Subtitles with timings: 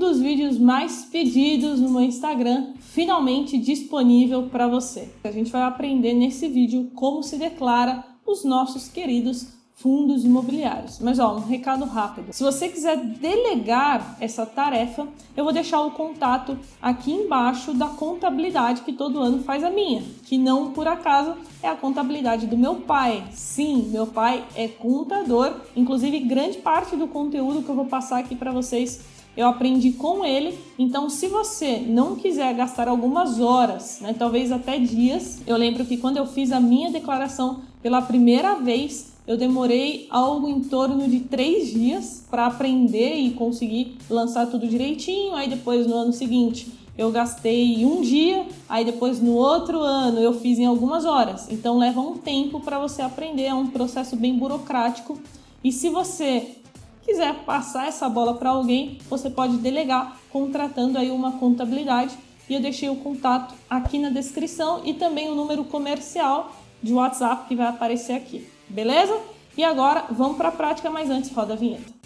[0.00, 5.08] dos vídeos mais pedidos no meu Instagram finalmente disponível para você.
[5.22, 10.98] A gente vai aprender nesse vídeo como se declara os nossos queridos fundos imobiliários.
[11.00, 12.32] Mas ó, um recado rápido.
[12.32, 18.82] Se você quiser delegar essa tarefa, eu vou deixar o contato aqui embaixo da contabilidade
[18.82, 22.76] que todo ano faz a minha, que não por acaso é a contabilidade do meu
[22.76, 23.24] pai.
[23.32, 28.36] Sim, meu pai é contador, inclusive grande parte do conteúdo que eu vou passar aqui
[28.36, 30.58] para vocês eu aprendi com ele.
[30.78, 35.96] Então, se você não quiser gastar algumas horas, né, talvez até dias, eu lembro que
[35.96, 41.20] quando eu fiz a minha declaração pela primeira vez, eu demorei algo em torno de
[41.20, 45.34] três dias para aprender e conseguir lançar tudo direitinho.
[45.34, 50.34] Aí depois no ano seguinte eu gastei um dia, aí depois no outro ano eu
[50.34, 51.50] fiz em algumas horas.
[51.50, 55.18] Então leva um tempo para você aprender, é um processo bem burocrático.
[55.62, 56.56] E se você
[57.04, 62.16] quiser passar essa bola para alguém, você pode delegar contratando aí uma contabilidade.
[62.48, 67.46] E eu deixei o contato aqui na descrição e também o número comercial de WhatsApp
[67.46, 68.48] que vai aparecer aqui.
[68.68, 69.16] Beleza?
[69.56, 72.00] E agora vamos para a prática, mas antes roda a vinheta.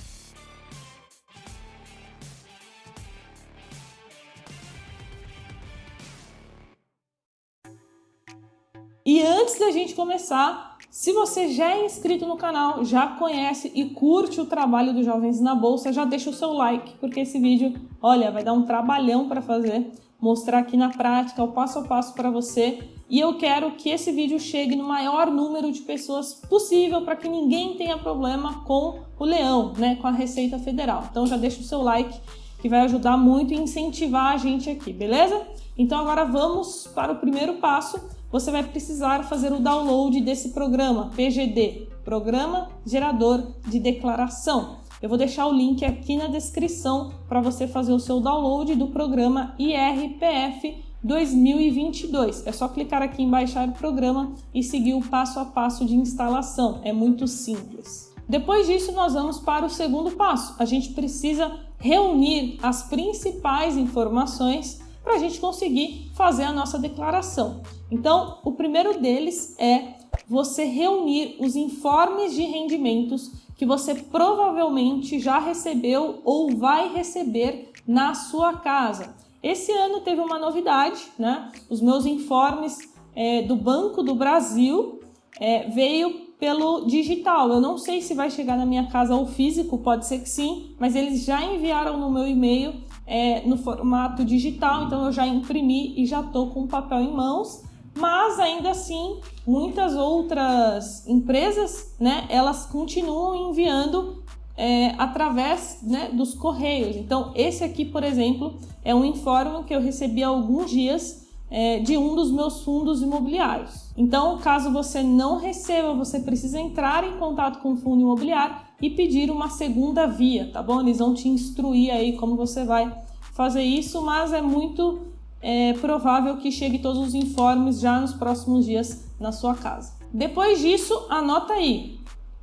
[9.07, 10.74] E antes da gente começar,
[11.05, 15.39] se você já é inscrito no canal, já conhece e curte o trabalho dos Jovens
[15.39, 19.29] na Bolsa, já deixa o seu like, porque esse vídeo, olha, vai dar um trabalhão
[19.29, 22.89] para fazer, mostrar aqui na prática o passo a passo para você.
[23.11, 27.29] E eu quero que esse vídeo chegue no maior número de pessoas possível para que
[27.29, 31.05] ninguém tenha problema com o leão, né, com a Receita Federal.
[31.11, 32.19] Então já deixa o seu like
[32.63, 35.39] que vai ajudar muito e incentivar a gente aqui, beleza?
[35.77, 38.01] Então agora vamos para o primeiro passo
[38.35, 44.79] você vai precisar fazer o download desse programa, PGD, Programa Gerador de Declaração.
[45.01, 48.89] Eu vou deixar o link aqui na descrição para você fazer o seu download do
[48.89, 52.45] programa IRPF 2022.
[52.45, 55.95] É só clicar aqui em baixar o programa e seguir o passo a passo de
[55.95, 56.81] instalação.
[56.83, 58.13] É muito simples.
[58.29, 60.57] Depois disso, nós vamos para o segundo passo.
[60.59, 67.61] A gente precisa reunir as principais informações para a gente conseguir fazer a nossa declaração.
[67.91, 69.95] Então, o primeiro deles é
[70.27, 78.15] você reunir os informes de rendimentos que você provavelmente já recebeu ou vai receber na
[78.15, 79.15] sua casa.
[79.43, 81.53] Esse ano teve uma novidade, né?
[81.69, 82.79] Os meus informes
[83.15, 85.01] é, do Banco do Brasil
[85.39, 87.51] é, veio pelo digital.
[87.51, 90.75] Eu não sei se vai chegar na minha casa ou físico, pode ser que sim,
[90.79, 92.75] mas eles já enviaram no meu e-mail
[93.07, 97.13] é, no formato digital, então eu já imprimi e já estou com o papel em
[97.13, 97.63] mãos.
[97.97, 104.25] Mas ainda assim, muitas outras empresas, né, elas continuam enviando
[104.57, 106.97] é, através né, dos correios.
[106.97, 111.79] Então, esse aqui, por exemplo, é um informe que eu recebi há alguns dias é,
[111.79, 113.93] de um dos meus fundos imobiliários.
[113.97, 118.91] Então, caso você não receba, você precisa entrar em contato com o fundo imobiliário e
[118.91, 120.81] pedir uma segunda via, tá bom?
[120.81, 122.93] Eles vão te instruir aí como você vai
[123.33, 125.01] fazer isso, mas é muito
[125.41, 129.93] é, provável que chegue todos os informes já nos próximos dias na sua casa.
[130.13, 131.99] Depois disso, anota aí.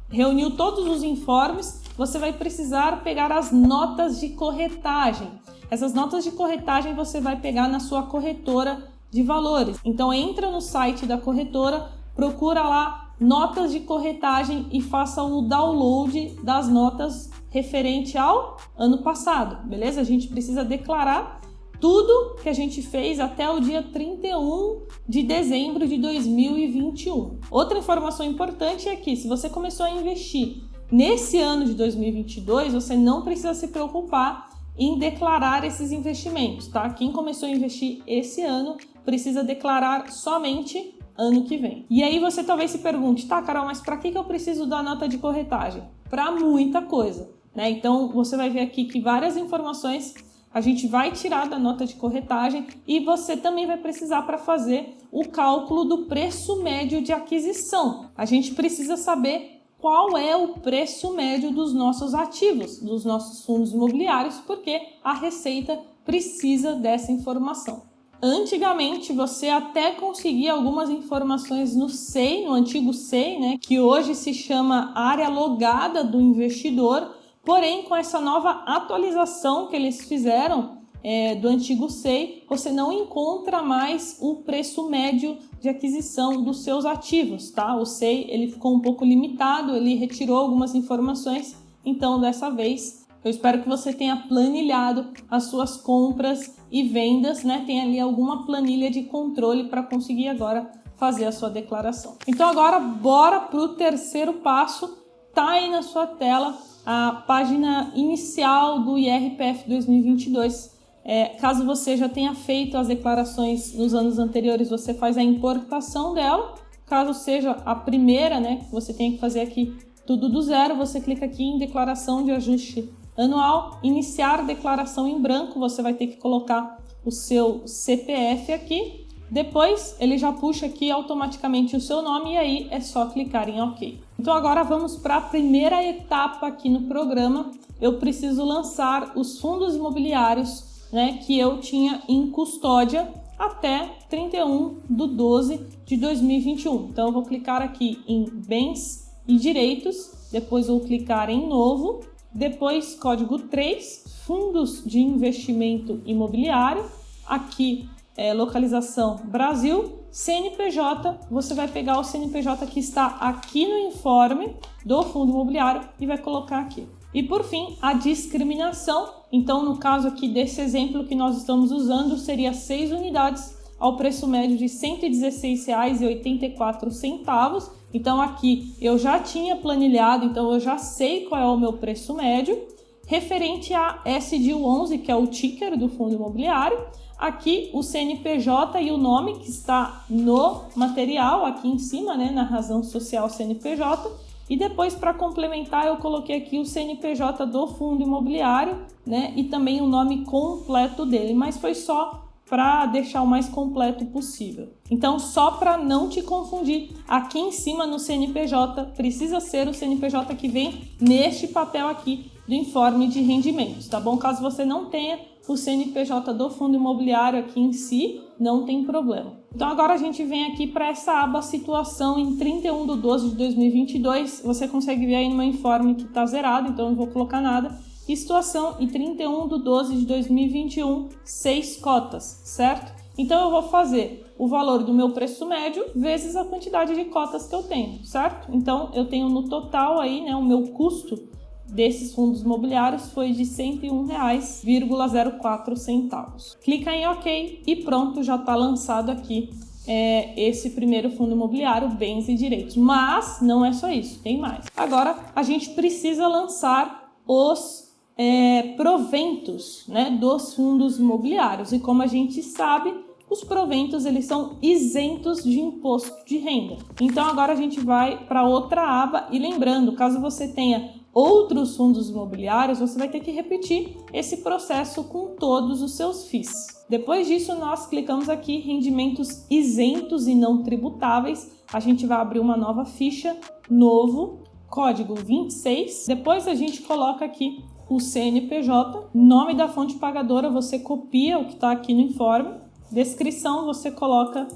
[0.09, 5.29] Reuniu todos os informes, você vai precisar pegar as notas de corretagem.
[5.69, 9.77] Essas notas de corretagem você vai pegar na sua corretora de valores.
[9.85, 16.37] Então entra no site da corretora, procura lá notas de corretagem e faça o download
[16.43, 20.01] das notas referente ao ano passado, beleza?
[20.01, 21.39] A gente precisa declarar
[21.79, 27.39] tudo que a gente fez até o dia 31 de dezembro de 2021.
[27.51, 32.95] Outra informação importante é que se você começou a investir nesse ano de 2022, você
[32.95, 36.89] não precisa se preocupar em declarar esses investimentos, tá?
[36.91, 41.85] Quem começou a investir esse ano precisa declarar somente ano que vem.
[41.89, 44.81] E aí você talvez se pergunte, tá, Carol, mas para que, que eu preciso da
[44.81, 45.83] nota de corretagem?
[46.09, 47.69] Para muita coisa, né?
[47.69, 50.15] Então você vai ver aqui que várias informações
[50.53, 54.97] a gente vai tirar da nota de corretagem e você também vai precisar para fazer
[55.11, 58.09] o cálculo do preço médio de aquisição.
[58.17, 63.73] A gente precisa saber qual é o preço médio dos nossos ativos, dos nossos fundos
[63.73, 67.90] imobiliários, porque a Receita precisa dessa informação.
[68.21, 74.31] Antigamente você até conseguia algumas informações no SEI, no antigo SEI, né, que hoje se
[74.31, 81.47] chama área logada do investidor, porém com essa nova atualização que eles fizeram é, do
[81.47, 87.75] antigo SEI, você não encontra mais o preço médio de aquisição dos seus ativos, tá?
[87.75, 93.29] O SEI ele ficou um pouco limitado, ele retirou algumas informações, então dessa vez Eu
[93.29, 97.63] espero que você tenha planilhado as suas compras e vendas, né?
[97.67, 102.17] Tem ali alguma planilha de controle para conseguir agora fazer a sua declaração.
[102.27, 104.97] Então agora bora para o terceiro passo.
[105.33, 110.79] Tá aí na sua tela a página inicial do IRPF 2022.
[111.03, 116.13] É, caso você já tenha feito as declarações nos anos anteriores, você faz a importação
[116.13, 116.55] dela.
[116.85, 120.99] Caso seja a primeira, né, que você tem que fazer aqui tudo do zero, você
[120.99, 126.17] clica aqui em declaração de ajuste anual, iniciar declaração em branco, você vai ter que
[126.17, 129.07] colocar o seu CPF aqui.
[129.29, 133.61] Depois ele já puxa aqui automaticamente o seu nome e aí é só clicar em
[133.61, 133.99] OK.
[134.19, 137.49] Então agora vamos para a primeira etapa aqui no programa.
[137.79, 143.07] Eu preciso lançar os fundos imobiliários né, que eu tinha em custódia
[143.39, 146.89] até 31 de 12 de 2021.
[146.89, 152.01] Então eu vou clicar aqui em bens e direitos, depois vou clicar em novo
[152.33, 156.85] depois, código 3, fundos de investimento imobiliário.
[157.27, 159.99] Aqui, é, localização Brasil.
[160.11, 164.55] CNPJ, você vai pegar o CNPJ que está aqui no informe
[164.85, 166.87] do fundo imobiliário e vai colocar aqui.
[167.13, 169.09] E por fim, a discriminação.
[169.31, 174.27] Então, no caso aqui desse exemplo que nós estamos usando, seria 6 unidades ao preço
[174.27, 177.71] médio de R$ 116,84.
[177.93, 182.13] Então aqui eu já tinha planilhado, então eu já sei qual é o meu preço
[182.13, 182.57] médio.
[183.05, 186.79] Referente a SDIL11, que é o ticker do fundo imobiliário,
[187.17, 192.43] aqui o CNPJ e o nome que está no material, aqui em cima, né, na
[192.43, 194.09] razão social CNPJ.
[194.49, 199.81] E depois, para complementar, eu coloquei aqui o CNPJ do fundo imobiliário, né, e também
[199.81, 202.20] o nome completo dele, mas foi só
[202.51, 204.73] para deixar o mais completo possível.
[204.89, 210.35] Então, só para não te confundir, aqui em cima no CNPJ precisa ser o CNPJ
[210.35, 214.17] que vem neste papel aqui do informe de rendimentos, tá bom?
[214.17, 215.17] Caso você não tenha
[215.47, 219.31] o CNPJ do fundo imobiliário aqui em si, não tem problema.
[219.55, 223.35] Então agora a gente vem aqui para essa aba situação em 31 de 12 de
[223.37, 224.41] 2022.
[224.43, 227.79] Você consegue ver aí no meu informe que está zerado, então não vou colocar nada
[228.11, 232.93] e situação em 31 de 12 de 2021, 6 cotas, certo?
[233.17, 237.47] Então eu vou fazer o valor do meu preço médio vezes a quantidade de cotas
[237.47, 238.53] que eu tenho, certo?
[238.53, 241.31] Então eu tenho no total aí, né, o meu custo
[241.67, 246.57] desses fundos imobiliários foi de R$ 101,04 centavos.
[246.61, 249.49] Clica em OK e pronto, já está lançado aqui
[249.87, 252.75] é, esse primeiro fundo imobiliário, bens e direitos.
[252.75, 254.65] Mas não é só isso, tem mais.
[254.75, 261.71] Agora a gente precisa lançar os é, proventos né, dos fundos imobiliários.
[261.71, 262.93] E como a gente sabe,
[263.29, 266.77] os proventos eles são isentos de imposto de renda.
[266.99, 272.09] Então agora a gente vai para outra aba e lembrando, caso você tenha outros fundos
[272.09, 276.81] imobiliários, você vai ter que repetir esse processo com todos os seus FIIs.
[276.89, 281.49] Depois disso, nós clicamos aqui rendimentos isentos e não tributáveis.
[281.71, 283.37] A gente vai abrir uma nova ficha,
[283.69, 286.05] novo, código 26.
[286.07, 291.55] Depois a gente coloca aqui o CNPJ, nome da fonte pagadora, você copia o que
[291.55, 292.53] está aqui no informe,
[292.89, 294.47] descrição você coloca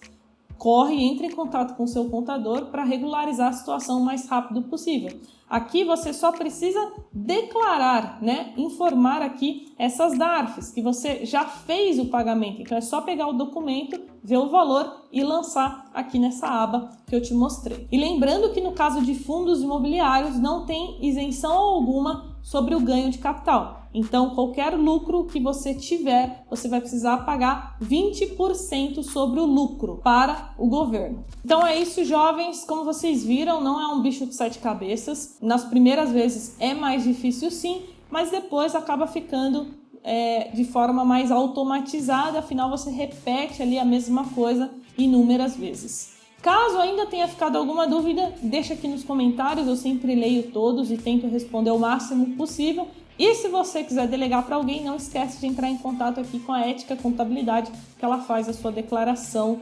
[0.58, 4.62] corre e entre em contato com seu contador para regularizar a situação o mais rápido
[4.63, 5.20] possível.
[5.50, 6.79] Aqui você só precisa
[7.12, 8.53] declarar, né?
[8.55, 12.62] Informar aqui essas DARFs que você já fez o pagamento.
[12.62, 17.16] Então é só pegar o documento, ver o valor e lançar aqui nessa aba que
[17.16, 17.88] eu te mostrei.
[17.92, 23.10] E lembrando que no caso de fundos imobiliários não tem isenção alguma sobre o ganho
[23.12, 23.82] de capital.
[23.94, 30.54] Então, qualquer lucro que você tiver, você vai precisar pagar 20% sobre o lucro para
[30.58, 31.25] o governo.
[31.44, 32.63] Então é isso, jovens.
[32.63, 35.38] Como vocês viram, não é um bicho de sete cabeças.
[35.42, 41.31] Nas primeiras vezes é mais difícil, sim, mas depois acaba ficando é, de forma mais
[41.31, 42.39] automatizada.
[42.39, 46.12] Afinal, você repete ali a mesma coisa inúmeras vezes.
[46.41, 50.98] Caso ainda tenha ficado alguma dúvida, deixa aqui nos comentários, eu sempre leio todos e
[50.98, 52.88] tento responder o máximo possível.
[53.17, 56.51] E se você quiser delegar para alguém, não esquece de entrar em contato aqui com
[56.51, 59.62] a Ética Contabilidade, que ela faz a sua declaração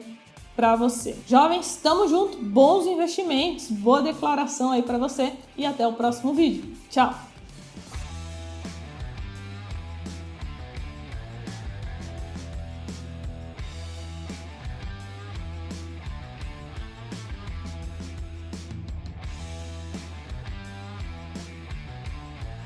[0.55, 1.17] para você.
[1.27, 6.63] Jovens, estamos juntos, bons investimentos, boa declaração aí para você e até o próximo vídeo.
[6.89, 7.28] Tchau!